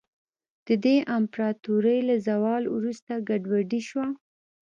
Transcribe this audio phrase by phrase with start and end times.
[0.67, 4.07] د دې امپراتورۍ له زوال وروسته ګډوډي شوه.